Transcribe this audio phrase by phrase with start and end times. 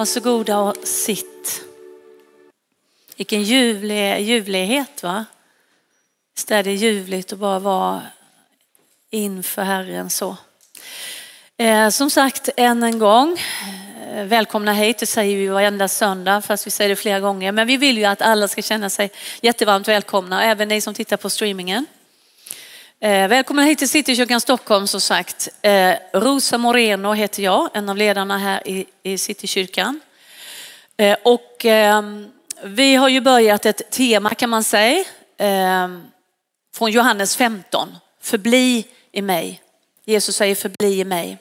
[0.00, 1.64] Varsågoda och sitt.
[3.16, 5.24] Vilken ljuvlig, ljuvlighet va?
[6.34, 8.02] Visst är det ljuvligt att bara vara
[9.10, 10.36] inför Herren så.
[11.56, 13.38] Eh, som sagt, än en gång,
[14.12, 17.52] eh, välkomna hit, det säger vi varenda söndag fast vi säger det flera gånger.
[17.52, 19.10] Men vi vill ju att alla ska känna sig
[19.40, 21.86] jättevarmt välkomna, även ni som tittar på streamingen.
[23.02, 25.48] Eh, hit till Citykyrkan Stockholm som sagt.
[25.62, 30.00] Eh, Rosa Moreno heter jag, en av ledarna här i, i Citykyrkan.
[30.96, 32.30] Eh, och ehm,
[32.64, 35.04] vi har ju börjat ett tema kan man säga
[35.38, 36.02] ehm,
[36.74, 37.96] från Johannes 15.
[38.20, 39.62] Förbli i mig.
[40.04, 41.38] Jesus säger förbli i mig.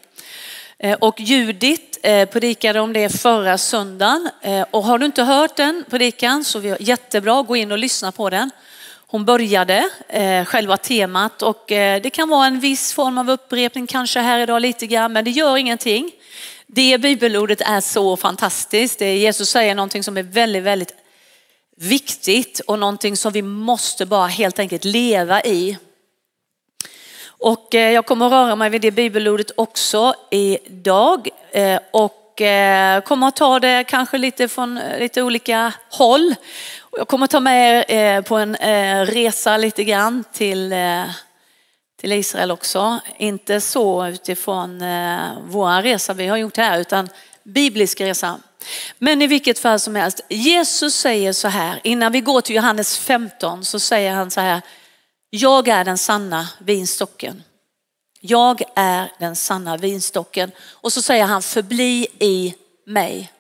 [0.77, 4.29] Eh, och Judit eh, predikade om det förra söndagen.
[4.41, 7.77] Eh, och har du inte hört den predikan så är det jättebra, gå in och
[7.77, 8.51] lyssna på den.
[9.11, 13.87] Hon började eh, själva temat och eh, det kan vara en viss form av upprepning
[13.87, 16.11] kanske här idag lite grann, men det gör ingenting.
[16.67, 18.99] Det bibelordet är så fantastiskt.
[18.99, 20.93] Det Jesus säger någonting som är väldigt, väldigt
[21.77, 25.77] viktigt och någonting som vi måste bara helt enkelt leva i.
[27.27, 33.01] Och eh, jag kommer att röra mig vid det bibelordet också idag eh, och eh,
[33.01, 36.35] kommer att ta det kanske lite från eh, lite olika håll.
[36.91, 41.05] Jag kommer ta med er eh, på en eh, resa lite grann till, eh,
[42.01, 42.99] till Israel också.
[43.17, 44.79] Inte så utifrån
[45.41, 47.09] vår resa vi har gjort här utan
[47.43, 48.39] biblisk resa.
[48.97, 52.97] Men i vilket fall som helst, Jesus säger så här, innan vi går till Johannes
[52.97, 54.61] 15 så säger han så här,
[55.29, 57.43] jag är den sanna vinstocken.
[58.21, 60.51] Jag är den sanna vinstocken.
[60.59, 63.31] Och så säger han, förbli i mig.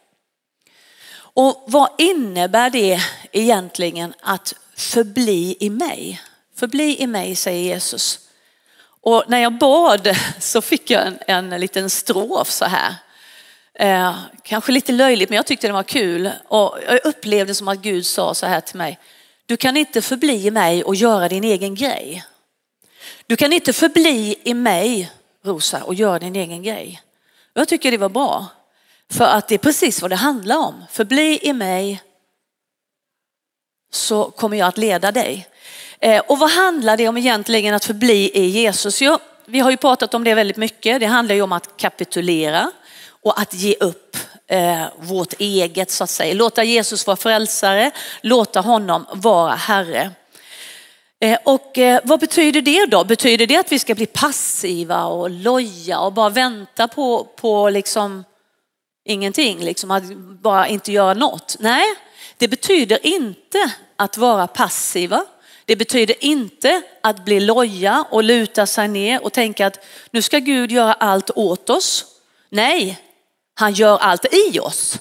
[1.39, 2.99] Och vad innebär det
[3.31, 6.21] egentligen att förbli i mig?
[6.55, 8.19] Förbli i mig, säger Jesus.
[9.01, 12.95] Och när jag bad så fick jag en, en liten strof så här.
[13.73, 16.31] Eh, kanske lite löjligt men jag tyckte den var kul.
[16.47, 18.99] Och jag upplevde som att Gud sa så här till mig.
[19.45, 22.23] Du kan inte förbli i mig och göra din egen grej.
[23.27, 25.11] Du kan inte förbli i mig,
[25.45, 27.01] Rosa, och göra din egen grej.
[27.53, 28.47] Jag tycker det var bra.
[29.13, 30.85] För att det är precis vad det handlar om.
[30.91, 32.01] Förbli i mig
[33.91, 35.47] så kommer jag att leda dig.
[35.99, 39.01] Eh, och vad handlar det om egentligen att förbli i Jesus?
[39.01, 40.99] Jo, vi har ju pratat om det väldigt mycket.
[40.99, 42.71] Det handlar ju om att kapitulera
[43.23, 46.33] och att ge upp eh, vårt eget så att säga.
[46.33, 47.91] Låta Jesus vara frälsare,
[48.21, 50.11] låta honom vara Herre.
[51.21, 53.03] Eh, och vad betyder det då?
[53.03, 58.23] Betyder det att vi ska bli passiva och loja och bara vänta på, på liksom
[59.05, 61.55] ingenting, liksom att bara inte göra något.
[61.59, 61.85] Nej,
[62.37, 65.25] det betyder inte att vara passiva.
[65.65, 70.39] Det betyder inte att bli loja och luta sig ner och tänka att nu ska
[70.39, 72.05] Gud göra allt åt oss.
[72.49, 72.99] Nej,
[73.53, 74.99] han gör allt i oss.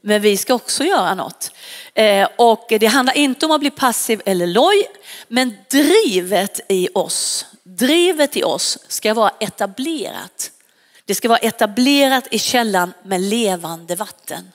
[0.00, 1.50] Men vi ska också göra något.
[1.94, 4.86] Eh, och det handlar inte om att bli passiv eller loj,
[5.28, 10.50] men drivet i oss, drivet i oss ska vara etablerat.
[11.08, 14.52] Det ska vara etablerat i källan med levande vatten.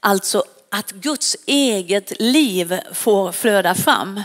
[0.00, 4.22] Alltså att Guds eget liv får flöda fram.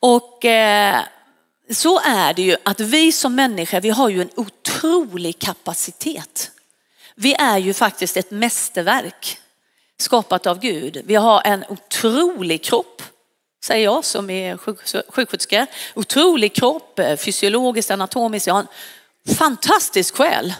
[0.00, 1.00] Och eh,
[1.70, 6.50] så är det ju att vi som människor, vi har ju en otrolig kapacitet.
[7.14, 9.38] Vi är ju faktiskt ett mästerverk
[9.98, 11.02] skapat av Gud.
[11.04, 13.02] Vi har en otrolig kropp,
[13.64, 15.66] säger jag som är sjuksköterska.
[15.94, 18.46] Otrolig kropp, eh, fysiologiskt, anatomiskt.
[18.46, 18.68] Jag har en
[19.28, 20.54] fantastisk själ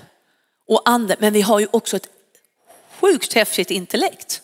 [0.69, 2.09] och ande, men vi har ju också ett
[3.01, 4.43] sjukt häftigt intellekt.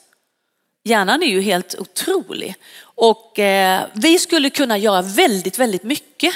[0.85, 6.35] Hjärnan är ju helt otrolig och eh, vi skulle kunna göra väldigt, väldigt mycket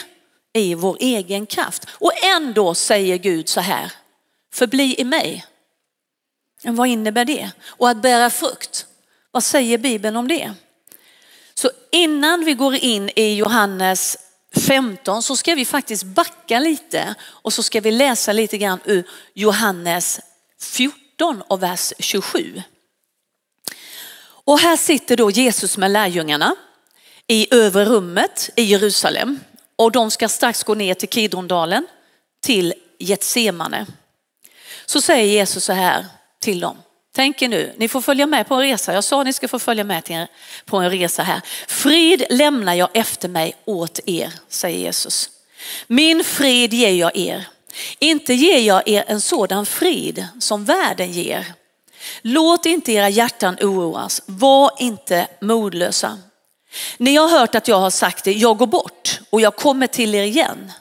[0.52, 1.86] i vår egen kraft.
[1.90, 3.92] Och ändå säger Gud så här,
[4.52, 5.44] förbli i mig.
[6.62, 7.50] Men vad innebär det?
[7.64, 8.86] Och att bära frukt,
[9.30, 10.54] vad säger Bibeln om det?
[11.54, 14.16] Så innan vi går in i Johannes
[14.54, 19.08] 15 så ska vi faktiskt backa lite och så ska vi läsa lite grann ur
[19.34, 20.20] Johannes
[20.60, 22.62] 14 och vers 27.
[24.46, 26.56] Och här sitter då Jesus med lärjungarna
[27.26, 29.40] i övre rummet i Jerusalem
[29.76, 31.86] och de ska strax gå ner till Kidrondalen
[32.40, 33.86] till Getsemane.
[34.86, 36.06] Så säger Jesus så här
[36.40, 36.76] till dem.
[37.16, 38.94] Tänk er nu, ni får följa med på en resa.
[38.94, 40.28] Jag sa att ni ska få följa med
[40.64, 41.40] på en resa här.
[41.68, 45.30] Frid lämnar jag efter mig åt er, säger Jesus.
[45.86, 47.46] Min frid ger jag er.
[47.98, 51.52] Inte ger jag er en sådan frid som världen ger.
[52.22, 56.18] Låt inte era hjärtan oroas, var inte modlösa.
[56.96, 60.14] Ni har hört att jag har sagt det, jag går bort och jag kommer till
[60.14, 60.72] er igen.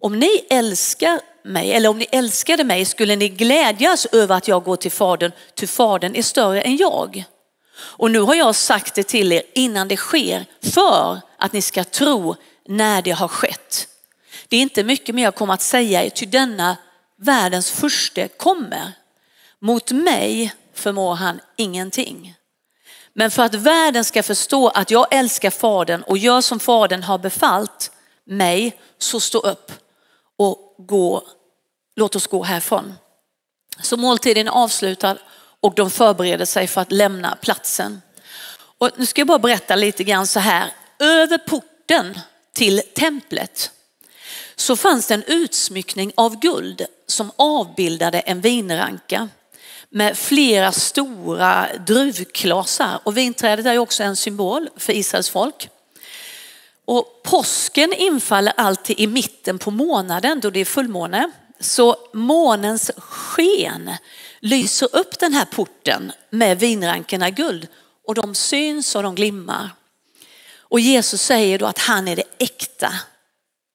[0.00, 4.64] Om ni älskar mig, eller om ni älskade mig skulle ni glädjas över att jag
[4.64, 7.24] går till Fadern, ty Fadern är större än jag.
[7.80, 11.84] Och nu har jag sagt det till er innan det sker, för att ni ska
[11.84, 12.34] tro
[12.68, 13.88] när det har skett.
[14.48, 16.76] Det är inte mycket mer jag kommer att säga er, ty denna
[17.16, 18.92] världens första kommer.
[19.58, 22.34] Mot mig förmår han ingenting.
[23.12, 27.18] Men för att världen ska förstå att jag älskar Fadern och gör som Fadern har
[27.18, 27.90] befallt
[28.24, 29.72] mig, så stå upp
[30.36, 31.22] och gå,
[31.96, 32.94] låt oss gå härifrån.
[33.82, 35.16] Så måltiden är avslutad
[35.60, 38.02] och de förbereder sig för att lämna platsen.
[38.78, 40.72] Och nu ska jag bara berätta lite grann så här.
[40.98, 42.20] Över porten
[42.54, 43.70] till templet
[44.56, 49.28] så fanns det en utsmyckning av guld som avbildade en vinranka
[49.88, 53.00] med flera stora druvklasar.
[53.04, 55.68] Och vinträdet är också en symbol för Israels folk.
[56.90, 61.30] Och påsken infaller alltid i mitten på månaden då det är fullmåne.
[61.60, 63.90] Så månens sken
[64.40, 67.68] lyser upp den här porten med vinrankorna guld
[68.06, 69.70] och de syns och de glimmar.
[70.58, 72.92] Och Jesus säger då att han är det äkta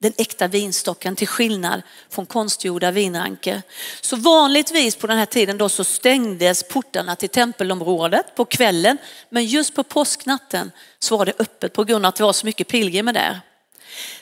[0.06, 3.62] den äkta vinstocken till skillnad från konstgjorda vinranker.
[4.02, 8.98] Så vanligtvis på den här tiden då så stängdes portarna till tempelområdet på kvällen.
[9.30, 12.46] Men just på påsknatten så var det öppet på grund av att det var så
[12.46, 13.42] mycket pilgrimer där.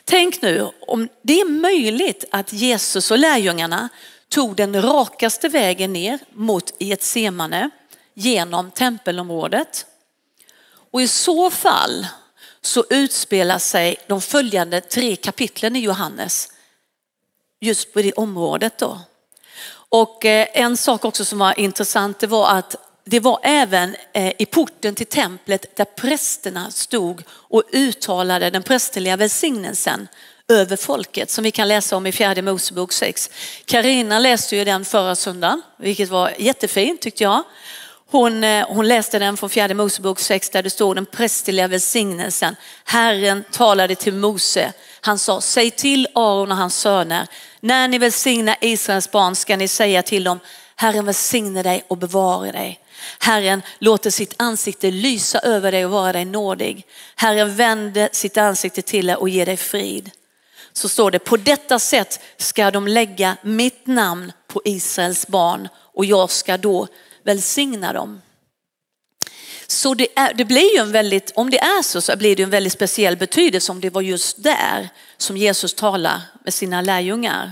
[0.05, 3.89] Tänk nu om det är möjligt att Jesus och lärjungarna
[4.29, 7.69] tog den rakaste vägen ner mot Getsemane
[8.13, 9.85] genom tempelområdet.
[10.91, 12.07] Och i så fall
[12.65, 16.49] så utspelar sig de följande tre kapitlen i Johannes
[17.61, 18.99] just på det området då.
[19.89, 22.75] Och eh, en sak också som var intressant det var att
[23.05, 29.17] det var även eh, i porten till templet där prästerna stod och uttalade den prästerliga
[29.17, 30.07] välsignelsen
[30.47, 33.29] över folket som vi kan läsa om i fjärde Mosebok 6.
[33.65, 37.43] Karina läste ju den förra söndagen, vilket var jättefint tyckte jag.
[38.13, 42.55] Hon, eh, hon läste den från fjärde Mosebok 6 där det står den prästerliga välsignelsen.
[42.85, 44.73] Herren talade till Mose.
[45.01, 47.27] Han sa, säg till Aron och hans söner,
[47.59, 50.39] när ni välsignar Israels barn ska ni säga till dem,
[50.75, 52.79] Herren välsigne dig och bevara dig.
[53.19, 56.85] Herren låter sitt ansikte lysa över dig och vara dig nådig.
[57.15, 60.11] Herren vänder sitt ansikte till dig och ger dig frid.
[60.73, 66.05] Så står det, på detta sätt ska de lägga mitt namn på Israels barn och
[66.05, 66.87] jag ska då
[67.23, 68.21] välsigna dem.
[69.67, 72.43] Så det, är, det blir ju en väldigt, om det är så så blir det
[72.43, 77.51] en väldigt speciell betydelse om det var just där som Jesus talar med sina lärjungar.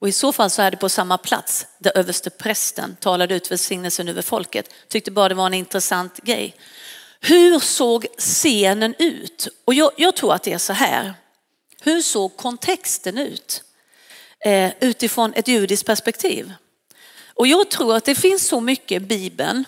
[0.00, 3.50] Och i så fall så är det på samma plats där överste prästen talade ut
[3.50, 4.70] välsignelsen över folket.
[4.88, 6.56] Tyckte bara det var en intressant grej.
[7.20, 9.48] Hur såg scenen ut?
[9.64, 11.14] Och jag, jag tror att det är så här.
[11.80, 13.62] Hur såg kontexten ut?
[14.44, 16.52] Eh, utifrån ett judiskt perspektiv.
[17.38, 19.64] Och jag tror att det finns så mycket i Bibeln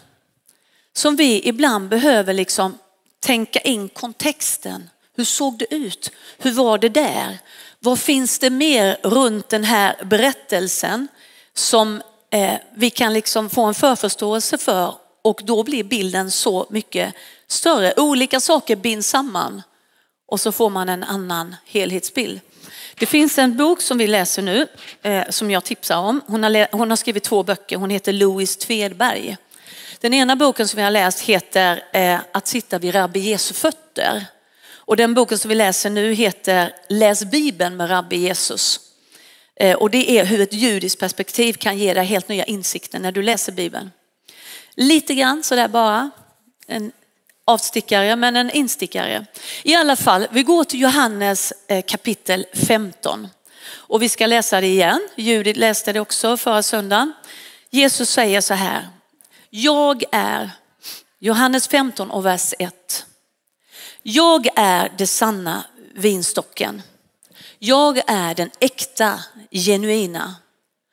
[0.93, 2.79] som vi ibland behöver liksom
[3.21, 4.91] tänka in kontexten.
[5.17, 6.11] Hur såg det ut?
[6.39, 7.39] Hur var det där?
[7.79, 11.09] Vad finns det mer runt den här berättelsen
[11.55, 17.15] som eh, vi kan liksom få en förförståelse för och då blir bilden så mycket
[17.47, 17.95] större.
[17.97, 19.63] Olika saker binds samman
[20.27, 22.41] och så får man en annan helhetsbild.
[23.01, 24.67] Det finns en bok som vi läser nu
[25.03, 26.21] eh, som jag tipsar om.
[26.27, 27.77] Hon har, hon har skrivit två böcker.
[27.77, 29.37] Hon heter Louise Tvedberg.
[30.01, 34.25] Den ena boken som vi har läst heter eh, Att sitta vid Rabbi Jesu fötter.
[34.73, 38.81] Och den boken som vi läser nu heter Läs Bibeln med Rabbi Jesus.
[39.57, 43.13] Eh, och det är hur ett judiskt perspektiv kan ge dig helt nya insikter när
[43.13, 43.91] du läser Bibeln.
[44.75, 46.11] Lite grann sådär bara.
[46.67, 46.93] En
[47.45, 49.27] avstickare men en instickare.
[49.63, 53.29] I alla fall, vi går till Johannes eh, kapitel 15
[53.91, 55.09] och vi ska läsa det igen.
[55.17, 57.13] Judit läste det också förra söndagen.
[57.71, 58.89] Jesus säger så här.
[59.51, 60.51] Jag är,
[61.19, 63.07] Johannes 15 och vers 1.
[64.03, 66.83] Jag är det sanna vinstocken.
[67.59, 69.21] Jag är den äkta,
[69.51, 70.35] genuina.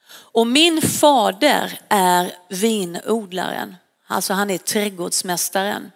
[0.10, 3.76] Och min fader är vinodlaren.
[4.08, 5.92] Alltså han är trädgårdsmästaren.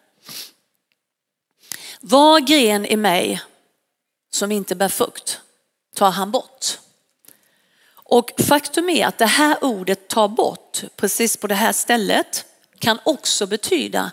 [2.03, 3.41] Var gren i mig
[4.31, 5.41] som inte bär frukt
[5.95, 6.79] tar han bort.
[7.93, 12.45] Och faktum är att det här ordet ta bort precis på det här stället
[12.79, 14.11] kan också betyda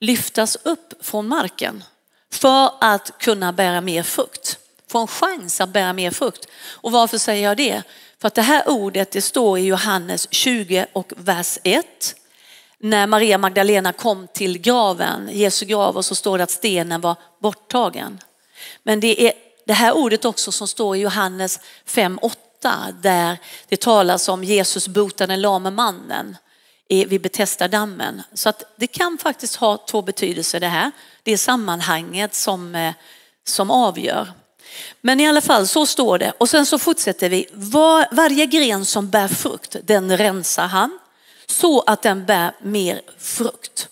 [0.00, 1.84] lyftas upp från marken
[2.32, 4.58] för att kunna bära mer frukt.
[4.88, 6.46] Få en chans att bära mer frukt.
[6.70, 7.82] Och varför säger jag det?
[8.18, 12.14] För att det här ordet det står i Johannes 20 och vers 1
[12.80, 17.16] när Maria Magdalena kom till graven, Jesu grav och så står det att stenen var
[17.38, 18.18] borttagen.
[18.82, 19.32] Men det är
[19.66, 25.26] det här ordet också som står i Johannes 5.8 där det talas om Jesus botar
[25.26, 26.36] den lame mannen
[26.88, 28.22] vid Betesda-dammen.
[28.34, 30.90] Så att det kan faktiskt ha två betydelser det här.
[31.22, 32.94] Det är sammanhanget som, eh,
[33.46, 34.32] som avgör.
[35.00, 37.46] Men i alla fall så står det och sen så fortsätter vi.
[37.52, 40.98] Var, varje gren som bär frukt den rensar han
[41.50, 43.88] så att den bär mer frukt.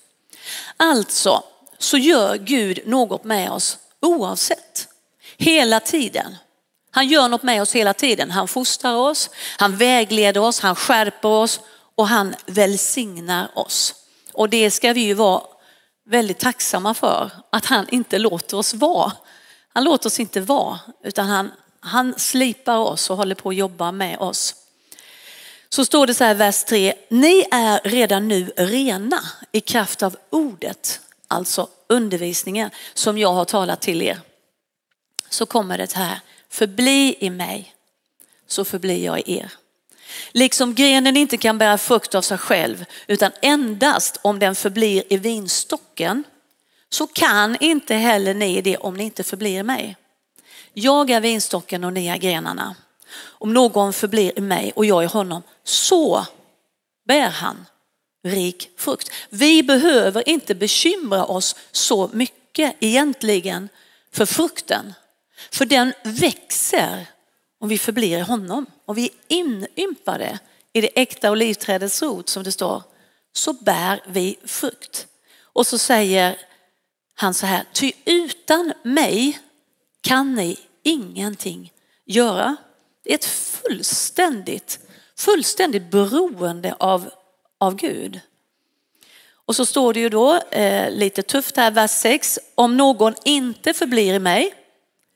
[0.76, 1.42] Alltså
[1.78, 4.88] så gör Gud något med oss oavsett.
[5.36, 6.36] Hela tiden.
[6.90, 8.30] Han gör något med oss hela tiden.
[8.30, 11.60] Han fostrar oss, han vägleder oss, han skärper oss
[11.94, 13.94] och han välsignar oss.
[14.32, 15.42] Och det ska vi ju vara
[16.06, 19.12] väldigt tacksamma för, att han inte låter oss vara.
[19.74, 21.50] Han låter oss inte vara, utan han,
[21.80, 24.54] han slipar oss och håller på att jobba med oss.
[25.70, 29.20] Så står det så här vers 3, ni är redan nu rena
[29.52, 34.20] i kraft av ordet, alltså undervisningen som jag har talat till er.
[35.28, 37.74] Så kommer det här, förbli i mig
[38.46, 39.52] så förblir jag i er.
[40.32, 45.16] Liksom grenen inte kan bära frukt av sig själv utan endast om den förblir i
[45.16, 46.24] vinstocken
[46.88, 49.96] så kan inte heller ni det om ni inte förblir i mig.
[50.72, 52.76] Jag är vinstocken och ni är grenarna.
[53.16, 56.26] Om någon förblir i mig och jag i honom så
[57.06, 57.66] bär han
[58.24, 59.10] rik frukt.
[59.28, 63.68] Vi behöver inte bekymra oss så mycket egentligen
[64.12, 64.94] för frukten.
[65.50, 67.06] För den växer
[67.60, 68.66] om vi förblir i honom.
[68.84, 70.38] Om vi är inympade
[70.72, 72.82] i det äkta olivträdets rot som det står,
[73.32, 75.06] så bär vi frukt.
[75.42, 76.36] Och så säger
[77.14, 79.38] han så här, ty utan mig
[80.00, 81.72] kan ni ingenting
[82.04, 82.56] göra.
[83.08, 84.78] Det är ett fullständigt,
[85.16, 87.10] fullständigt beroende av,
[87.58, 88.20] av Gud.
[89.30, 92.38] Och så står det ju då eh, lite tufft här, vers 6.
[92.54, 94.54] Om någon inte förblir i mig,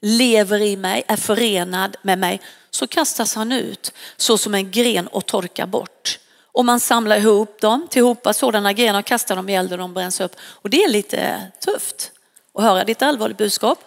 [0.01, 5.07] lever i mig, är förenad med mig, så kastas han ut så som en gren
[5.07, 6.19] och torkar bort.
[6.53, 9.95] Och man samlar ihop dem tillhopa sådana grenar och kastar dem i elden och de
[9.95, 10.37] bränns upp.
[10.41, 12.13] Och det är lite tufft
[12.55, 13.79] att höra, det är ett allvarligt budskap.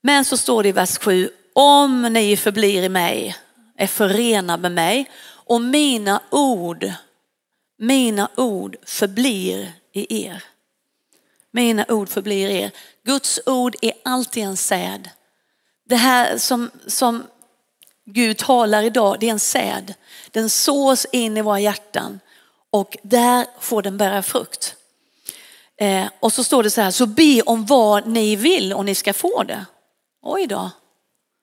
[0.00, 3.36] Men så står det i vers 7, om ni förblir i mig,
[3.76, 6.92] är förenade med mig och mina ord,
[7.78, 10.44] mina ord förblir i er.
[11.50, 12.70] Mina ord förblir er.
[13.04, 15.10] Guds ord är alltid en säd.
[15.84, 17.26] Det här som, som
[18.04, 19.94] Gud talar idag, det är en säd.
[20.30, 22.20] Den sås in i våra hjärtan
[22.70, 24.76] och där får den bära frukt.
[25.76, 28.94] Eh, och så står det så här, så be om vad ni vill och ni
[28.94, 29.66] ska få det.
[30.22, 30.70] Oj då,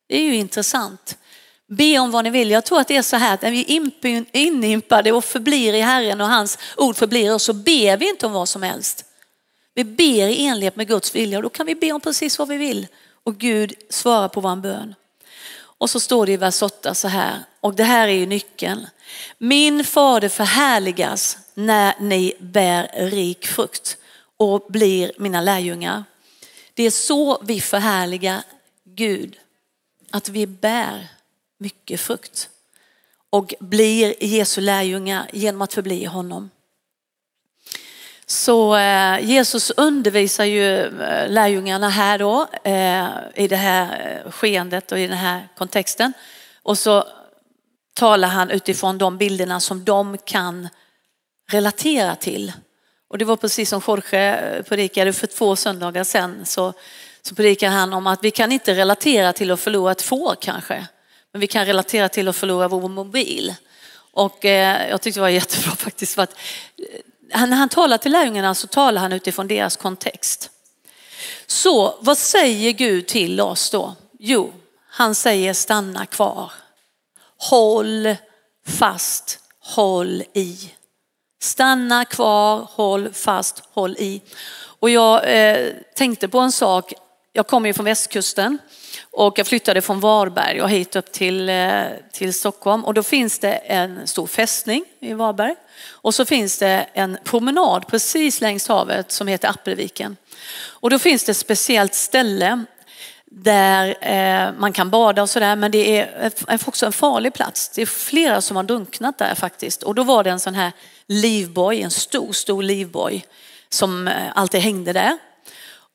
[0.10, 1.18] det är ju intressant.
[1.68, 2.52] Be om vad ni vill.
[2.52, 5.82] Jag tror att det är så här att när vi är inympade och förblir i
[5.82, 9.06] Herren och hans ord förblir oss så ber vi inte om vad som helst.
[9.74, 12.48] Vi ber i enlighet med Guds vilja och då kan vi be om precis vad
[12.48, 12.88] vi vill
[13.24, 14.96] och Gud svarar på vår bön.
[15.80, 18.88] Och så står det i vers 8 så här, och det här är ju nyckeln.
[19.38, 23.98] Min fader förhärligas när ni bär rik frukt
[24.38, 26.04] och blir mina lärjungar.
[26.74, 28.44] Det är så vi förhärligar
[28.86, 29.38] Gud,
[30.12, 31.08] att vi bär
[31.58, 32.50] mycket frukt
[33.30, 36.50] och blir Jesu lärjungar genom att förbli honom.
[38.26, 44.92] Så eh, Jesus undervisar ju eh, lärjungarna här då eh, i det här eh, skeendet
[44.92, 46.14] och i den här kontexten.
[46.64, 47.08] Och så
[47.94, 50.70] talar han utifrån de bilderna som de kan
[51.52, 52.52] relatera till.
[53.08, 56.74] Och det var precis som Jorge eh, predikade för två söndagar sedan så,
[57.22, 60.88] så predikar han om att vi kan inte relatera till att förlora ett får kanske.
[61.32, 63.56] Men vi kan relatera till att förlora vår mobil.
[64.12, 66.36] Och eh, jag tyckte det var jättebra faktiskt för att
[67.34, 70.50] eh, när han talar till lärjungarna så talar han utifrån deras kontext.
[71.48, 73.96] Så vad säger Gud till oss då?
[74.20, 74.54] Jo,
[74.90, 76.52] han säger stanna kvar.
[77.38, 78.16] Håll
[78.68, 80.74] fast, håll i.
[81.42, 84.22] Stanna kvar, håll fast, håll i.
[84.80, 86.94] Och jag eh, tänkte på en sak,
[87.34, 88.58] jag kommer ju från västkusten
[89.12, 93.40] och jag flyttade från Varberg och hit upp till, eh, till Stockholm och då finns
[93.40, 95.56] det en stor fästning i Varberg
[95.90, 100.18] och så finns det en promenad precis längs havet som heter Appelviken.
[100.60, 102.66] Och då finns det ett speciellt ställe
[103.32, 106.32] där eh, man kan bada och sådär men det är
[106.66, 107.70] också en farlig plats.
[107.70, 110.72] Det är flera som har drunknat där faktiskt och då var det en sån här
[111.08, 113.26] livboj, en stor, stor livboj
[113.70, 115.18] som eh, alltid hängde där.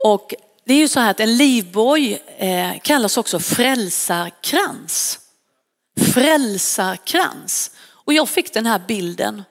[0.04, 0.34] Och
[0.66, 5.18] det är ju så här att en livboj eh, kallas också frälsarkrans.
[6.12, 7.71] Frälsarkrans.
[7.87, 9.42] Och jag fick den här bilden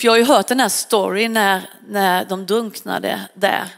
[0.00, 3.58] för jag har ju hört den här storyn när, när de drunknade där.
[3.58, 3.68] Det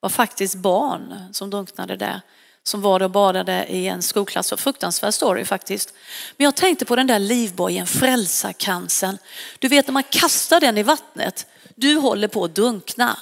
[0.00, 2.20] var faktiskt barn som drunknade där.
[2.62, 4.52] som var och badade i en skolklass.
[4.56, 5.94] Fruktansvärd story faktiskt.
[6.36, 9.18] Men jag tänkte på den där livbojen, frälsarkransen.
[9.58, 13.18] Du vet när man kastar den i vattnet, du håller på att drunkna.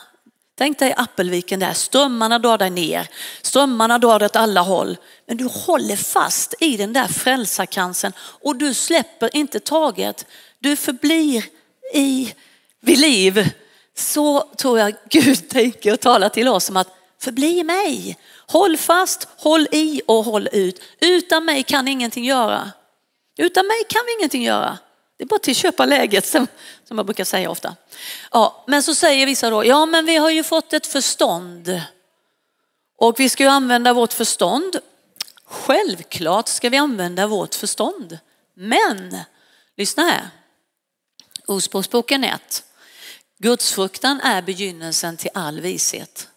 [0.59, 3.09] Tänk dig Appelviken där, strömmarna drar dig ner,
[3.43, 4.97] strömmarna drar dig åt alla håll.
[5.27, 10.27] Men du håller fast i den där frälsarkransen och du släpper inte taget.
[10.59, 11.45] Du förblir
[11.95, 12.35] i,
[12.81, 13.51] vid liv.
[13.97, 18.17] Så tror jag Gud tänker och talar till oss om att förbli mig.
[18.47, 20.83] Håll fast, håll i och håll ut.
[21.01, 22.71] Utan mig kan ingenting göra.
[23.39, 24.79] Utan mig kan vi ingenting göra.
[25.19, 26.47] Det är bara till att köpa läget som,
[26.85, 27.77] som jag brukar säga ofta.
[28.33, 31.81] Ja, men så säger vissa då, ja men vi har ju fått ett förstånd.
[32.97, 34.77] Och vi ska ju använda vårt förstånd.
[35.45, 38.19] Självklart ska vi använda vårt förstånd.
[38.55, 39.17] Men,
[39.77, 40.31] lyssna här.
[41.47, 42.65] Ordspråksboken 1.
[43.39, 46.29] Gudsfruktan är begynnelsen till all vishet.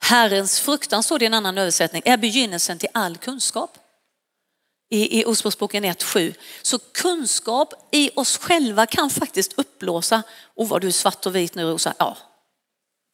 [0.00, 3.78] Herrens fruktan, står det i en annan översättning, är begynnelsen till all kunskap.
[4.88, 6.34] I, i Ordspråksboken 1.7.
[6.62, 10.22] Så kunskap i oss själva kan faktiskt uppblåsa,
[10.54, 11.94] och var du svart och vit nu Rosa?
[11.98, 12.16] Ja,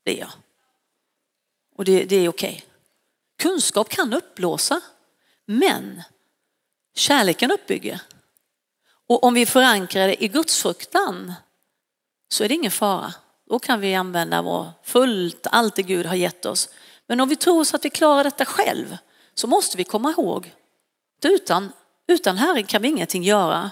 [0.04, 0.30] det är jag.
[1.76, 2.50] Och det, det är okej.
[2.50, 2.60] Okay.
[3.38, 4.80] Kunskap kan uppblåsa,
[5.46, 6.02] men
[6.94, 8.00] kärleken uppbygger.
[9.08, 11.32] Och om vi förankrar det i gudsfruktan
[12.28, 13.14] så är det ingen fara.
[13.48, 16.68] Då kan vi använda vår fullt, allt det Gud har gett oss.
[17.06, 18.96] Men om vi tror oss att vi klarar detta själv
[19.34, 20.52] så måste vi komma ihåg
[21.24, 21.72] utan,
[22.08, 23.70] utan Herren kan vi ingenting göra.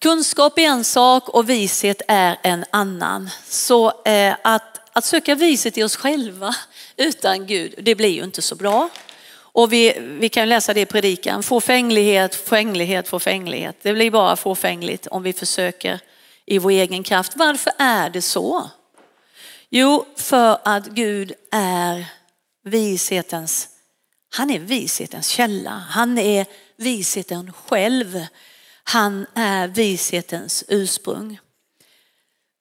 [0.00, 3.30] Kunskap är en sak och vishet är en annan.
[3.44, 6.54] Så eh, att, att söka vishet i oss själva
[6.96, 8.88] utan Gud, det blir ju inte så bra.
[9.58, 13.76] Och vi, vi kan läsa det i predikan, fåfänglighet, fåfänglighet, fåfänglighet.
[13.82, 16.00] Det blir bara fåfängligt om vi försöker
[16.46, 17.32] i vår egen kraft.
[17.36, 18.70] Varför är det så?
[19.70, 22.04] Jo, för att Gud är
[22.64, 23.68] vishetens,
[24.30, 25.70] han är vishetens källa.
[25.70, 28.26] Han är visheten själv.
[28.84, 31.38] Han är vishetens ursprung.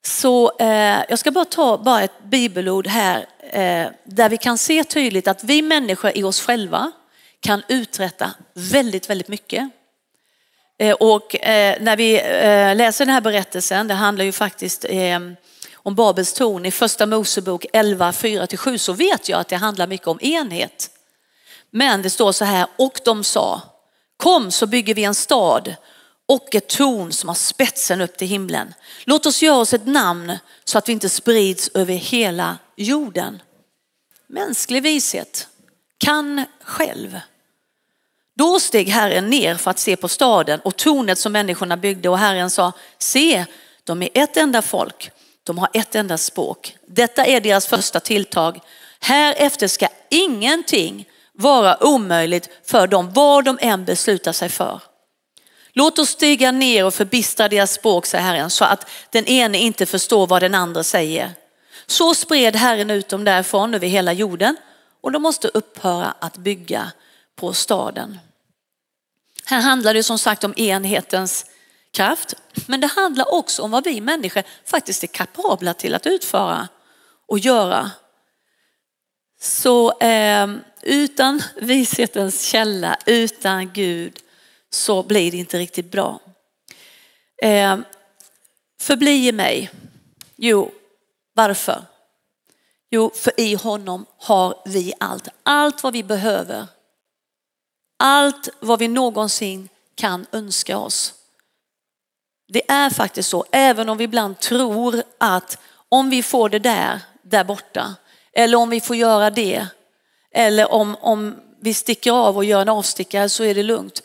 [0.05, 4.83] Så eh, jag ska bara ta bara ett bibelord här eh, där vi kan se
[4.83, 6.91] tydligt att vi människor i oss själva
[7.39, 9.69] kan uträtta väldigt, väldigt mycket.
[10.79, 15.19] Eh, och eh, när vi eh, läser den här berättelsen, det handlar ju faktiskt eh,
[15.75, 20.07] om Babels torn i första Mosebok 11, 4-7 så vet jag att det handlar mycket
[20.07, 20.89] om enhet.
[21.71, 23.61] Men det står så här, och de sa,
[24.17, 25.75] kom så bygger vi en stad
[26.25, 28.73] och ett torn som har spetsen upp till himlen.
[29.03, 33.41] Låt oss göra oss ett namn så att vi inte sprids över hela jorden.
[34.27, 35.47] Mänsklig vishet
[35.97, 37.19] kan själv.
[38.35, 42.17] Då steg Herren ner för att se på staden och tornet som människorna byggde och
[42.17, 43.45] Herren sa, se,
[43.83, 45.11] de är ett enda folk,
[45.43, 46.77] de har ett enda språk.
[46.87, 48.59] Detta är deras första tilltag.
[48.99, 54.81] Härefter ska ingenting vara omöjligt för dem, vad de än beslutar sig för.
[55.73, 59.85] Låt oss stiga ner och förbistra deras språk, säger Herren, så att den ene inte
[59.85, 61.31] förstår vad den andra säger.
[61.85, 64.57] Så spred Herren ut dem därifrån över hela jorden
[65.01, 66.91] och de måste upphöra att bygga
[67.35, 68.19] på staden.
[69.45, 71.45] Här handlar det som sagt om enhetens
[71.91, 72.33] kraft,
[72.67, 76.67] men det handlar också om vad vi människor faktiskt är kapabla till att utföra
[77.27, 77.91] och göra.
[79.39, 80.47] Så eh,
[80.87, 84.19] utan vishetens källa, utan Gud,
[84.69, 86.19] så blir det inte riktigt bra.
[87.41, 87.77] Eh,
[88.81, 89.71] förbli i mig.
[90.35, 90.71] Jo,
[91.33, 91.85] varför?
[92.89, 95.27] Jo, för i honom har vi allt.
[95.43, 96.67] Allt vad vi behöver.
[97.99, 101.13] Allt vad vi någonsin kan önska oss.
[102.47, 105.57] Det är faktiskt så, även om vi ibland tror att
[105.89, 107.95] om vi får det där, där borta,
[108.33, 109.67] eller om vi får göra det,
[110.37, 114.03] eller om, om vi sticker av och gör en avstickare så är det lugnt.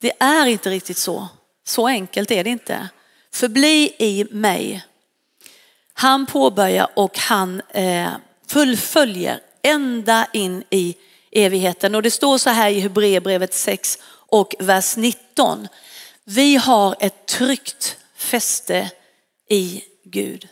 [0.00, 1.28] Det är inte riktigt så.
[1.66, 2.88] Så enkelt är det inte.
[3.32, 4.84] Förbli i mig.
[5.92, 8.08] Han påbörjar och han eh,
[8.46, 10.94] fullföljer ända in i
[11.32, 11.94] evigheten.
[11.94, 15.68] Och det står så här i Hebreerbrevet 6 och vers 19.
[16.24, 18.90] Vi har ett tryggt fäste
[19.48, 20.48] i Gud.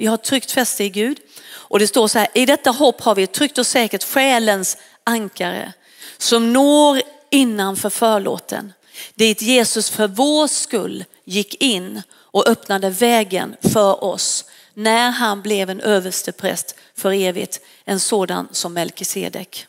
[0.00, 1.20] Vi har ett tryggt fäste i Gud.
[1.50, 4.76] Och det står så här, i detta hopp har vi ett tryggt och säkert själens
[5.04, 5.72] ankare
[6.18, 8.72] som når innanför förlåten.
[9.14, 15.70] Dit Jesus för vår skull gick in och öppnade vägen för oss när han blev
[15.70, 19.66] en överstepräst för evigt, en sådan som Melkisedek.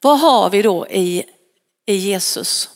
[0.00, 1.24] Vad har vi då i,
[1.86, 2.70] i Jesus?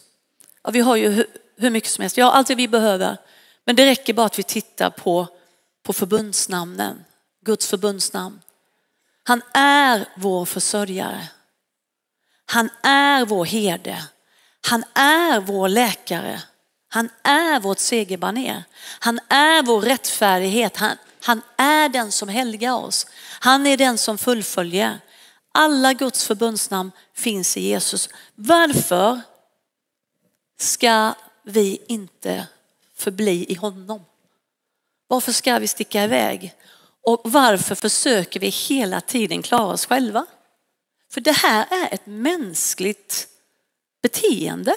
[0.62, 1.26] Ja, vi har ju hur,
[1.56, 3.16] hur mycket som helst, vi har allt det vi behöver.
[3.64, 5.28] Men det räcker bara att vi tittar på,
[5.88, 7.04] på förbundsnamnen,
[7.44, 8.40] Guds förbundsnamn.
[9.22, 11.28] Han är vår försörjare.
[12.46, 14.04] Han är vår herde.
[14.66, 16.42] Han är vår läkare.
[16.88, 18.64] Han är vårt segerbaner.
[19.00, 20.76] Han är vår rättfärdighet.
[20.76, 23.06] Han, han är den som helgar oss.
[23.40, 25.00] Han är den som fullföljer.
[25.52, 28.08] Alla Guds förbundsnamn finns i Jesus.
[28.34, 29.20] Varför
[30.58, 32.46] ska vi inte
[32.94, 34.04] förbli i honom?
[35.08, 36.54] Varför ska vi sticka iväg?
[37.02, 40.26] Och varför försöker vi hela tiden klara oss själva?
[41.12, 43.28] För det här är ett mänskligt
[44.02, 44.76] beteende.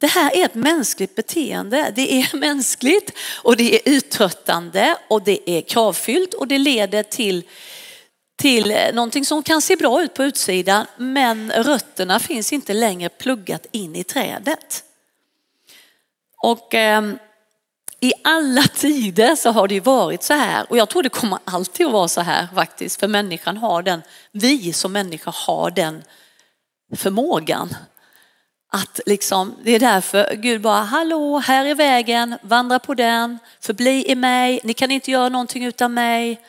[0.00, 1.92] Det här är ett mänskligt beteende.
[1.96, 7.42] Det är mänskligt och det är uttröttande och det är kravfyllt och det leder till,
[8.36, 13.08] till eh, någonting som kan se bra ut på utsidan men rötterna finns inte längre
[13.08, 14.84] pluggat in i trädet.
[16.36, 17.14] Och eh,
[18.00, 21.38] i alla tider så har det ju varit så här och jag tror det kommer
[21.44, 26.02] alltid att vara så här faktiskt för människan har den, vi som människa har den
[26.96, 27.74] förmågan
[28.72, 34.04] att liksom, det är därför Gud bara, hallå, här är vägen, vandra på den, förbli
[34.10, 36.40] i mig, ni kan inte göra någonting utan mig.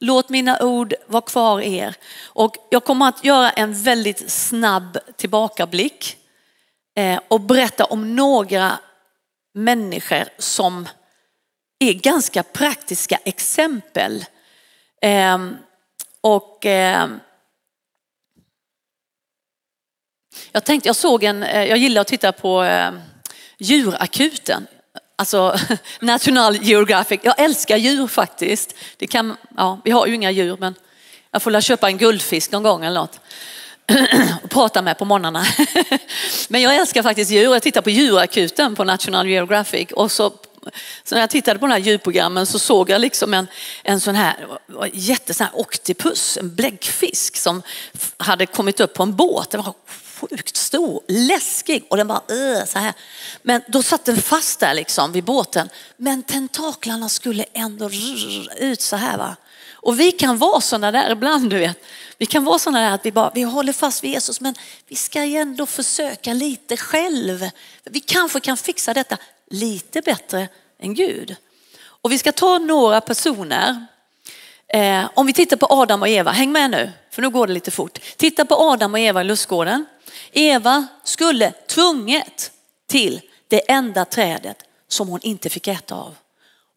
[0.00, 1.94] Låt mina ord vara kvar i er.
[2.24, 6.16] Och jag kommer att göra en väldigt snabb tillbakablick
[6.96, 8.78] eh, och berätta om några
[9.54, 10.88] människor som
[11.78, 14.24] är ganska praktiska exempel.
[15.02, 15.38] Eh,
[16.20, 17.08] och eh,
[20.52, 22.92] Jag tänkte, jag såg en, eh, jag gillar att titta på eh,
[23.58, 24.66] djurakuten.
[25.16, 25.58] Alltså
[26.00, 27.20] National Geographic.
[27.22, 28.74] Jag älskar djur faktiskt.
[28.96, 30.74] Det kan, ja, vi har ju inga djur men
[31.30, 33.20] jag får väl köpa en guldfisk någon gång eller något
[34.42, 35.44] och prata med på morgnarna.
[36.48, 37.52] men jag älskar faktiskt djur.
[37.52, 40.32] Jag tittar på djurakuten på National Geographic och så
[41.04, 43.46] så när jag tittade på de här djurprogrammen så såg jag liksom en,
[43.82, 44.36] en sån här
[44.92, 47.62] jättesån här oktopus, en bläckfisk som
[48.16, 49.50] hade kommit upp på en båt.
[49.50, 49.74] Den var
[50.14, 52.92] sjukt stor, läskig och den bara uh, äh, så här.
[53.42, 55.68] Men då satt den fast där liksom vid båten.
[55.96, 57.90] Men tentaklarna skulle ändå
[58.56, 59.36] ut så här va.
[59.84, 61.78] Och vi kan vara sådana där ibland du vet.
[62.18, 64.54] Vi kan vara sådana där att vi bara, vi håller fast vid Jesus men
[64.88, 67.50] vi ska ändå försöka lite själv.
[67.84, 69.16] Vi kanske kan fixa detta
[69.50, 71.36] lite bättre än Gud.
[71.84, 73.86] Och vi ska ta några personer.
[74.68, 77.52] Eh, om vi tittar på Adam och Eva, häng med nu för nu går det
[77.52, 77.98] lite fort.
[78.16, 79.86] Titta på Adam och Eva i lustgården.
[80.32, 82.50] Eva skulle tvunget
[82.86, 86.14] till det enda trädet som hon inte fick äta av.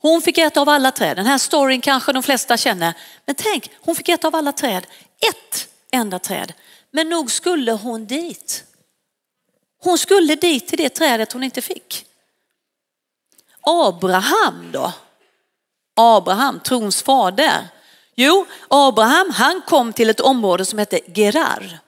[0.01, 1.17] Hon fick äta av alla träd.
[1.17, 2.93] Den här storyn kanske de flesta känner.
[3.25, 4.87] Men tänk, hon fick äta av alla träd.
[5.29, 6.53] Ett enda träd.
[6.91, 8.63] Men nog skulle hon dit.
[9.83, 12.05] Hon skulle dit till det trädet hon inte fick.
[13.61, 14.93] Abraham då?
[15.95, 17.67] Abraham, trons fader.
[18.15, 21.79] Jo, Abraham han kom till ett område som hette Gerar.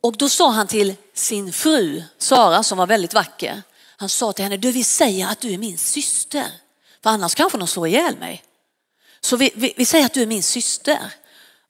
[0.00, 3.62] Och då sa han till sin fru Sara som var väldigt vacker.
[3.96, 6.46] Han sa till henne, du vill säga att du är min syster.
[7.02, 8.42] För annars kanske de slår ihjäl mig.
[9.20, 10.98] Så vi, vi, vi säger att du är min syster.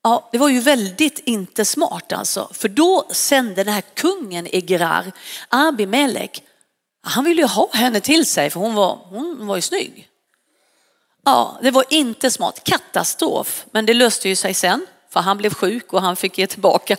[0.03, 2.49] Ja, det var ju väldigt inte smart alltså.
[2.53, 5.13] För då sände den här kungen i Gerar,
[5.49, 6.43] Abimelek,
[7.03, 10.09] han ville ju ha henne till sig för hon var, hon var ju snygg.
[11.25, 12.65] Ja, det var inte smart.
[12.65, 13.67] Katastrof.
[13.71, 14.87] Men det löste ju sig sen.
[15.11, 16.97] För han blev sjuk och han fick ge tillbaka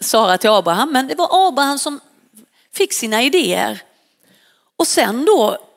[0.00, 0.92] Sara till Abraham.
[0.92, 2.00] Men det var Abraham som
[2.72, 3.82] fick sina idéer.
[4.76, 5.67] Och sen då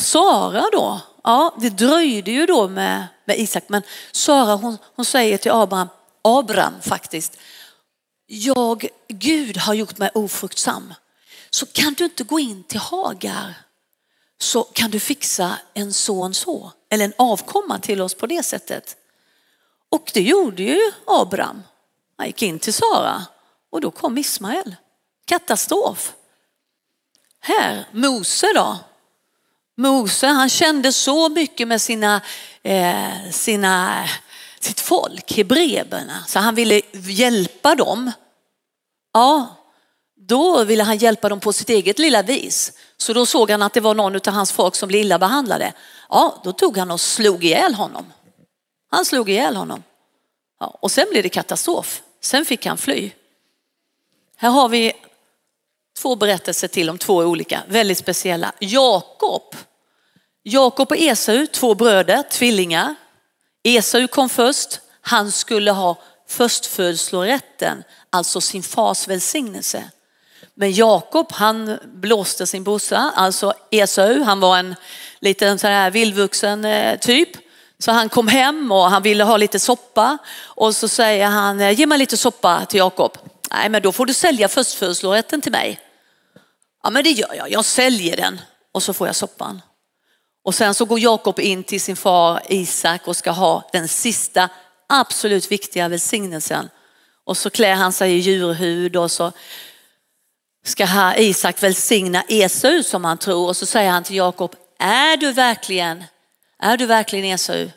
[0.00, 3.82] Sara då, ja det dröjde ju då med, med Isak men
[4.12, 5.88] Sara hon, hon säger till Abraham,
[6.22, 7.36] Abraham faktiskt,
[8.26, 10.94] jag, Gud har gjort mig ofruktsam.
[11.50, 13.54] Så kan du inte gå in till Hagar
[14.42, 18.96] så kan du fixa en son så, eller en avkomma till oss på det sättet.
[19.88, 21.62] Och det gjorde ju Abraham.
[22.16, 23.22] Han gick in till Sara
[23.70, 24.76] och då kom Ismael.
[25.24, 26.12] Katastrof.
[27.40, 28.78] Här, Mose då.
[29.76, 32.20] Mose han kände så mycket med sina,
[32.62, 34.04] eh, sina,
[34.60, 38.12] sitt folk, hebreerna, så han ville hjälpa dem.
[39.12, 39.56] Ja,
[40.16, 42.72] då ville han hjälpa dem på sitt eget lilla vis.
[42.96, 45.72] Så då såg han att det var någon av hans folk som blev illa behandlade.
[46.08, 48.12] Ja, då tog han och slog ihjäl honom.
[48.90, 49.82] Han slog ihjäl honom.
[50.60, 52.02] Ja, och sen blev det katastrof.
[52.20, 53.10] Sen fick han fly.
[54.36, 54.92] Här har vi
[56.02, 58.52] två berättelser till om två olika, väldigt speciella.
[58.58, 59.56] Jakob.
[60.42, 62.94] Jakob och Esau, två bröder, tvillingar.
[63.64, 64.80] Esau kom först.
[65.00, 65.96] Han skulle ha
[66.28, 69.84] förstfödslorätten, alltså sin fars välsignelse.
[70.54, 74.74] Men Jakob han blåste sin brorsa, alltså Esau, han var en
[75.20, 77.28] liten så här vildvuxen eh, typ.
[77.78, 81.70] Så han kom hem och han ville ha lite soppa och så säger han, eh,
[81.70, 83.18] ge mig lite soppa till Jakob.
[83.50, 85.89] Nej, men då får du sälja förstfödslorätten till mig.
[86.82, 88.40] Ja, men det gör jag, jag säljer den
[88.72, 89.62] och så får jag soppan.
[90.44, 94.48] Och sen så går Jakob in till sin far Isak och ska ha den sista
[94.88, 96.68] absolut viktiga välsignelsen.
[97.24, 99.32] Och så klär han sig i djurhud och så
[100.64, 105.32] ska Isak välsigna Esau som han tror och så säger han till Jakob, är du
[105.32, 106.04] verkligen,
[106.58, 107.70] är du verkligen Esau?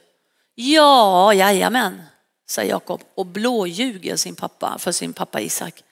[0.55, 2.01] Ja, jajamän,
[2.49, 5.83] säger Jakob och blåljuger sin pappa för sin pappa Isak.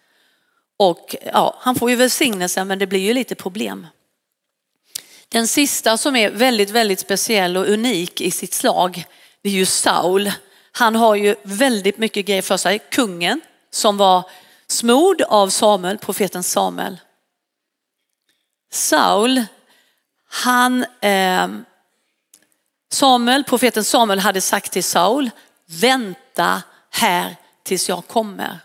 [0.81, 3.87] Och ja, han får ju välsignelsen men det blir ju lite problem.
[5.29, 9.05] Den sista som är väldigt, väldigt speciell och unik i sitt slag,
[9.41, 10.31] det är ju Saul.
[10.71, 12.79] Han har ju väldigt mycket grejer för sig.
[12.79, 13.41] Kungen
[13.71, 14.29] som var
[14.67, 16.99] smord av Samuel, profeten Samuel.
[18.71, 19.43] Saul,
[20.29, 21.47] han, eh,
[22.91, 25.29] Samuel, profeten Samuel hade sagt till Saul,
[25.65, 28.59] vänta här tills jag kommer.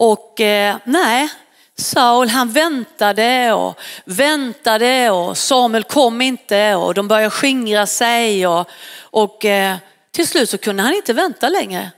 [0.00, 1.28] Och eh, nej,
[1.76, 8.68] Saul han väntade och väntade och Samuel kom inte och de började skingra sig och,
[9.00, 9.76] och eh,
[10.10, 11.90] till slut så kunde han inte vänta längre.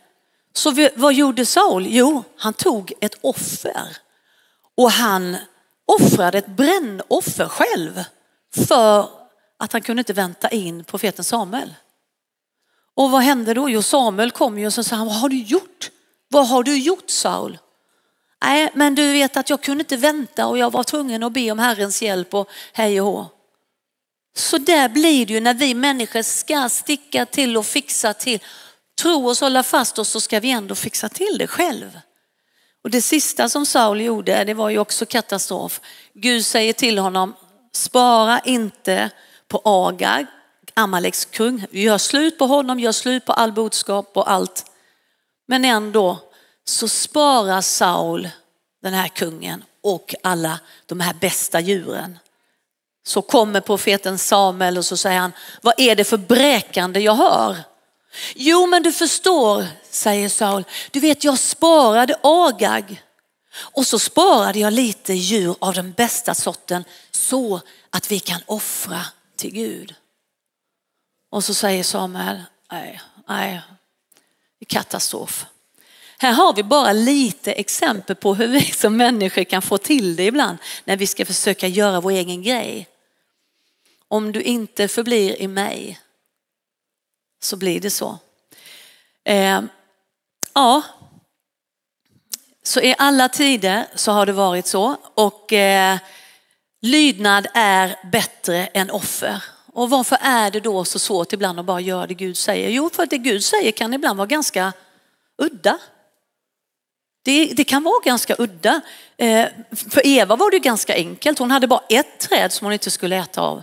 [0.52, 1.86] Så vad gjorde Saul?
[1.88, 3.96] Jo, han tog ett offer
[4.76, 5.36] och han
[5.86, 8.04] offrade ett brännoffer själv
[8.66, 9.08] för
[9.58, 11.74] att han kunde inte vänta in profeten Samuel.
[12.94, 13.70] Och vad hände då?
[13.70, 15.90] Jo, Samuel kom ju och så sa han, vad har du gjort?
[16.28, 17.58] Vad har du gjort Saul?
[18.42, 21.50] Nej, men du vet att jag kunde inte vänta och jag var tvungen att be
[21.50, 23.26] om Herrens hjälp och hej och hå.
[24.36, 28.40] Så där blir det ju när vi människor ska sticka till och fixa till.
[29.00, 32.00] Tro oss, hålla fast oss så ska vi ändå fixa till det själv.
[32.84, 35.80] Och det sista som Saul gjorde, det var ju också katastrof.
[36.14, 37.34] Gud säger till honom,
[37.72, 39.10] spara inte
[39.48, 40.26] på Agag,
[40.74, 41.66] Amaleks kung.
[41.70, 44.64] Gör slut på honom, gör slut på all boskap och allt.
[45.46, 46.31] Men ändå
[46.64, 48.28] så sparar Saul
[48.82, 52.18] den här kungen och alla de här bästa djuren.
[53.04, 57.56] Så kommer profeten Samuel och så säger han, vad är det för bräkande jag hör?
[58.34, 63.02] Jo men du förstår, säger Saul, du vet jag sparade Agag
[63.54, 69.00] och så sparade jag lite djur av den bästa sorten så att vi kan offra
[69.36, 69.94] till Gud.
[71.30, 73.60] Och så säger Samuel, nej, nej,
[74.68, 75.46] katastrof.
[76.22, 80.24] Här har vi bara lite exempel på hur vi som människor kan få till det
[80.24, 82.88] ibland när vi ska försöka göra vår egen grej.
[84.08, 86.00] Om du inte förblir i mig
[87.40, 88.18] så blir det så.
[89.24, 89.62] Eh,
[90.54, 90.82] ja,
[92.62, 95.98] så i alla tider så har det varit så och eh,
[96.80, 99.44] lydnad är bättre än offer.
[99.72, 102.68] Och varför är det då så svårt ibland att bara göra det Gud säger?
[102.68, 104.72] Jo, för att det Gud säger kan ibland vara ganska
[105.38, 105.78] udda.
[107.22, 108.80] Det, det, kan vara ganska udda.
[109.16, 111.38] Eh, för Eva var det ganska enkelt.
[111.38, 113.62] Hon hade bara ett träd som hon inte skulle äta av.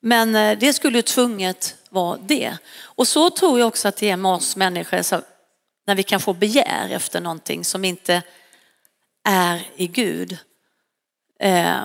[0.00, 2.56] Men eh, det skulle ju tvunget vara det.
[2.82, 5.02] Och så tror jag också att det är med oss människor.
[5.02, 5.20] Så
[5.86, 8.22] när vi kan få begär efter någonting som inte
[9.24, 10.38] är i Gud.
[11.40, 11.84] Eh,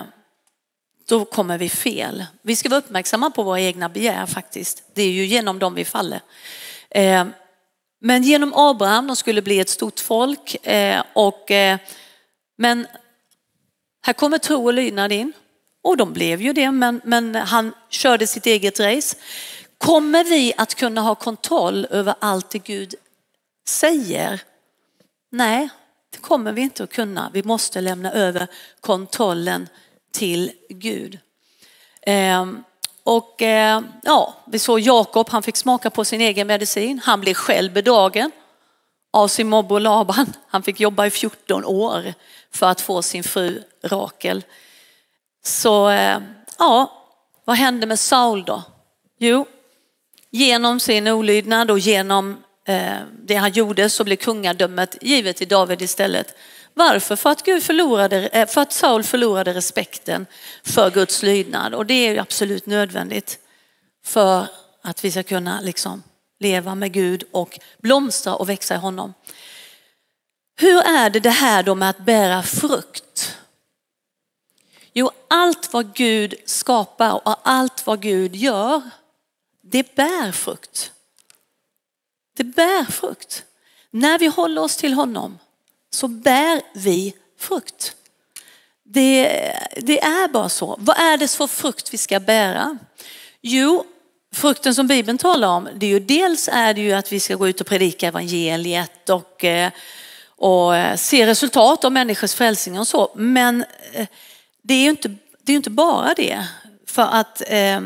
[1.08, 2.26] då kommer vi fel.
[2.42, 4.82] Vi ska vara uppmärksamma på våra egna begär faktiskt.
[4.94, 6.20] Det är ju genom dem vi faller.
[6.90, 7.26] Eh,
[8.00, 10.66] men genom Abraham, de skulle bli ett stort folk.
[10.66, 11.78] Eh, och, eh,
[12.58, 12.86] men
[14.02, 15.32] här kommer tro och lydnad in.
[15.82, 19.16] Och de blev ju det, men, men han körde sitt eget race.
[19.78, 22.94] Kommer vi att kunna ha kontroll över allt det Gud
[23.68, 24.40] säger?
[25.30, 25.68] Nej,
[26.10, 27.30] det kommer vi inte att kunna.
[27.32, 28.46] Vi måste lämna över
[28.80, 29.68] kontrollen
[30.12, 31.18] till Gud.
[32.02, 32.64] Ehm,
[33.10, 37.00] och eh, ja, vi såg Jakob, han fick smaka på sin egen medicin.
[37.04, 38.30] Han blev själv bedragen
[39.12, 40.32] av sin mobber Laban.
[40.48, 42.14] Han fick jobba i 14 år
[42.52, 44.44] för att få sin fru Rakel.
[45.44, 46.18] Så eh,
[46.58, 46.92] ja,
[47.44, 48.62] vad hände med Saul då?
[49.18, 49.46] Jo,
[50.30, 55.82] genom sin olydnad och genom eh, det han gjorde så blev kungadömet givet till David
[55.82, 56.34] istället.
[56.74, 57.16] Varför?
[57.16, 60.26] För att, Gud förlorade, eh, för att Saul förlorade respekten
[60.62, 63.38] för Guds lydnad och det är ju absolut nödvändigt
[64.04, 64.46] för
[64.82, 66.02] att vi ska kunna liksom
[66.38, 69.14] leva med Gud och blomstra och växa i honom.
[70.56, 73.36] Hur är det det här då med att bära frukt?
[74.92, 78.80] Jo, allt vad Gud skapar och allt vad Gud gör,
[79.62, 80.92] det bär frukt.
[82.36, 83.44] Det bär frukt.
[83.90, 85.38] När vi håller oss till honom
[85.90, 87.94] så bär vi frukt.
[88.82, 89.28] Det,
[89.76, 90.76] det är bara så.
[90.78, 92.78] Vad är det för frukt vi ska bära?
[93.40, 93.84] Jo,
[94.32, 97.34] frukten som Bibeln talar om, det är ju dels är det ju att vi ska
[97.34, 99.70] gå ut och predika evangeliet och, eh,
[100.26, 103.12] och eh, se resultat av människors frälsning och så.
[103.16, 104.06] Men eh,
[104.62, 106.46] det är ju inte, det är inte bara det.
[106.86, 107.80] För att eh,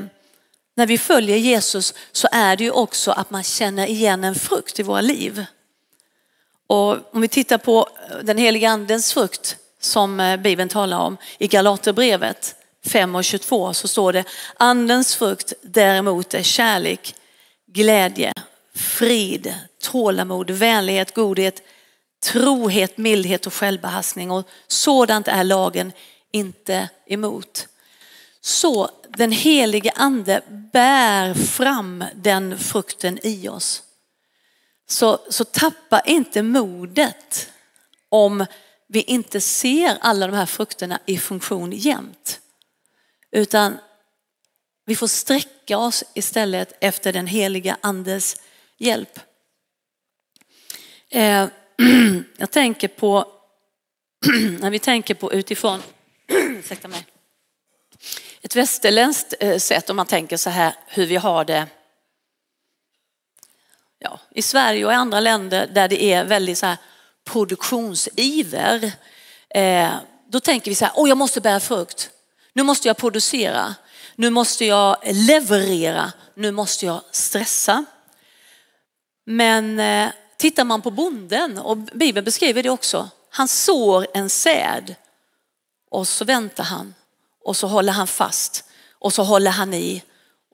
[0.77, 4.81] när vi följer Jesus så är det ju också att man känner igen en frukt
[4.81, 5.45] i våra liv.
[6.67, 11.17] Och om vi tittar på eh, den heliga andens frukt som eh, Bibeln talar om
[11.39, 12.55] i Galaterbrevet
[12.87, 14.25] 5 och 22 så står det
[14.57, 17.15] andens frukt däremot är kärlek,
[17.67, 18.33] glädje,
[18.75, 21.63] frid, tålamod, vänlighet, godhet,
[22.25, 25.93] trohet, mildhet och självbehärskning och sådant är lagen
[26.33, 27.69] inte emot.
[28.41, 30.41] Så den helige ande
[30.73, 33.83] bär fram den frukten i oss.
[34.87, 37.53] Så, så tappa inte modet
[38.09, 38.47] om
[38.87, 42.41] vi inte ser alla de här frukterna i funktion jämt.
[43.31, 43.79] Utan
[44.87, 48.37] vi får sträcka oss istället efter den heliga andes
[48.79, 49.21] hjälp.
[51.09, 51.49] Eh,
[52.37, 53.27] jag tänker på,
[54.61, 55.83] när vi tänker på utifrån,
[56.29, 57.07] ursäkta mig,
[58.43, 61.67] ett västerländskt eh, sätt om man tänker så här hur vi har det
[64.05, 66.77] ja, i Sverige och i andra länder där det är väldigt så här
[67.25, 68.93] produktionsiver.
[69.51, 69.91] Eh,
[70.29, 72.11] då tänker vi så här, åh jag måste bära frukt.
[72.53, 73.75] Nu måste jag producera.
[74.17, 76.13] Nu måste jag leverera.
[76.35, 77.85] Nu måste jag stressa.
[79.27, 84.95] Men eh, tittar man på bonden, och Bibeln beskriver det också, han sår en säd
[85.91, 86.95] och så väntar han
[87.45, 88.65] och så håller han fast
[88.99, 90.03] och så håller han i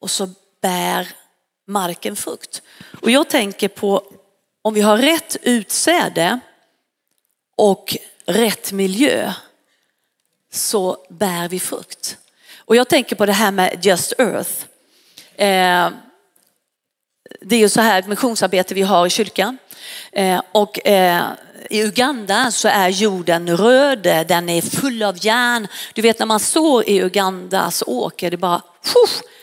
[0.00, 0.30] och så
[0.62, 1.08] bär
[1.70, 2.62] marken frukt.
[3.00, 4.02] Och jag tänker på
[4.62, 6.40] om vi har rätt utsäde
[7.56, 9.32] och rätt miljö
[10.52, 12.16] så bär vi frukt.
[12.58, 14.50] Och jag tänker på det här med Just Earth.
[15.36, 15.90] Eh,
[17.40, 19.58] det är ju så här missionsarbete vi har i kyrkan.
[20.12, 21.24] Eh, och eh,
[21.70, 25.68] i Uganda så är jorden röd, eh, den är full av järn.
[25.94, 28.62] Du vet när man står i Ugandas åker det bara,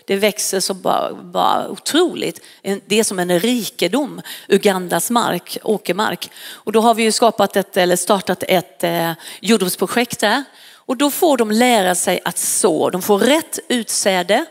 [0.08, 2.42] det växer så bara, bara otroligt.
[2.86, 6.30] Det är som en rikedom, Ugandas mark, åkermark.
[6.52, 10.44] Och då har vi ju skapat ett, eller startat ett eh, jordbruksprojekt där
[10.74, 12.90] och då får de lära sig att så.
[12.90, 14.46] De får rätt utsäde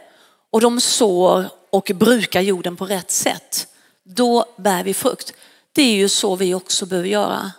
[0.51, 3.67] och de sår och brukar jorden på rätt sätt.
[4.05, 5.33] Då bär vi frukt.
[5.73, 7.53] Det är ju så vi också behöver göra.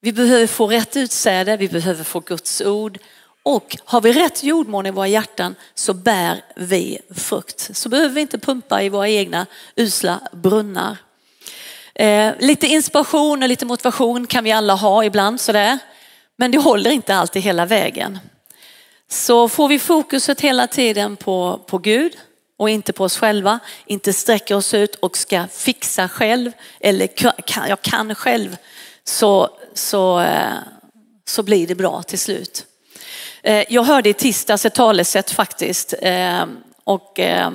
[0.00, 2.98] Vi behöver få rätt utsäde, vi behöver få Guds ord
[3.46, 7.70] och har vi rätt jordmån i våra hjärtan så bär vi frukt.
[7.76, 10.96] Så behöver vi inte pumpa i våra egna usla brunnar.
[11.94, 15.78] Eh, lite inspiration och lite motivation kan vi alla ha ibland sådär.
[16.36, 18.18] Men det håller inte alltid hela vägen.
[19.08, 22.16] Så får vi fokuset hela tiden på, på Gud
[22.56, 27.06] och inte på oss själva, inte sträcker oss ut och ska fixa själv eller
[27.46, 28.56] kan, jag kan själv
[29.04, 30.54] så, så, eh,
[31.24, 32.66] så blir det bra till slut.
[33.44, 36.46] Eh, jag hörde i tisdags ett talesätt faktiskt eh,
[36.84, 37.50] och eh,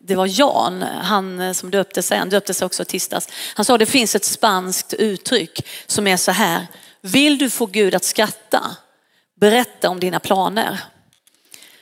[0.00, 3.28] det var Jan, han som döpte sig, han döpte sig också i tisdags.
[3.54, 6.66] Han sa det finns ett spanskt uttryck som är så här,
[7.00, 8.76] vill du få Gud att skratta?
[9.40, 10.80] Berätta om dina planer.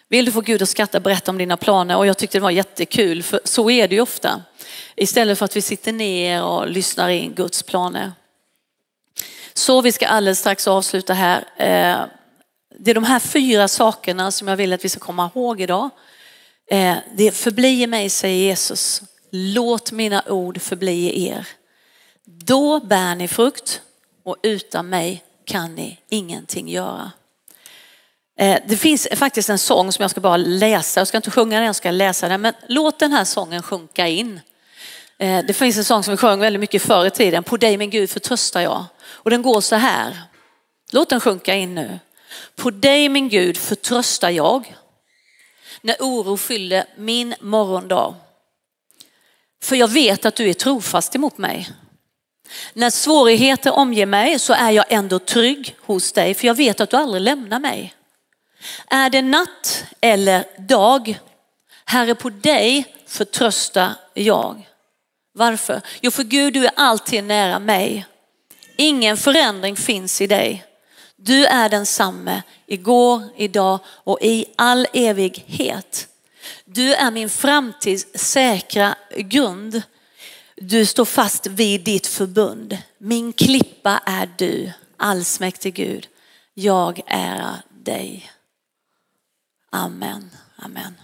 [0.09, 1.96] Vill du få Gud att skratta, berätta om dina planer.
[1.96, 4.42] Och jag tyckte det var jättekul, för så är det ju ofta.
[4.96, 8.12] Istället för att vi sitter ner och lyssnar in Guds planer.
[9.55, 11.44] Så vi ska alldeles strax avsluta här.
[12.83, 15.90] Det är de här fyra sakerna som jag vill att vi ska komma ihåg idag.
[16.71, 19.03] Eh, det förblir mig, säger Jesus.
[19.31, 21.49] Låt mina ord förbli i er.
[22.25, 23.81] Då bär ni frukt
[24.25, 27.11] och utan mig kan ni ingenting göra.
[28.38, 31.57] Eh, det finns faktiskt en sång som jag ska bara läsa, jag ska inte sjunga
[31.57, 34.40] den, jag ska läsa den, men låt den här sången sjunka in.
[35.19, 37.77] Eh, det finns en sång som vi sjöng väldigt mycket förr i tiden, På dig
[37.77, 38.85] min Gud förtröstar jag.
[39.07, 40.19] Och den går så här,
[40.93, 41.99] låt den sjunka in nu.
[42.57, 44.77] På dig min Gud förtröstar jag,
[45.81, 48.14] när oro fyller min morgondag.
[49.62, 51.69] För jag vet att du är trofast emot mig.
[52.73, 56.91] När svårigheter omger mig så är jag ändå trygg hos dig för jag vet att
[56.91, 57.95] du aldrig lämnar mig.
[58.87, 61.18] Är det natt eller dag,
[61.85, 64.68] Herre på dig förtröstar jag.
[65.33, 65.81] Varför?
[66.01, 68.07] Jo för Gud du är alltid nära mig.
[68.76, 70.64] Ingen förändring finns i dig.
[71.23, 76.09] Du är densamme igår, idag och i all evighet.
[76.64, 79.83] Du är min framtids säkra grund.
[80.57, 82.79] Du står fast vid ditt förbund.
[82.99, 86.09] Min klippa är du, allsmäktig Gud.
[86.55, 88.31] Jag är dig.
[89.71, 90.31] Amen.
[90.57, 90.95] Amen.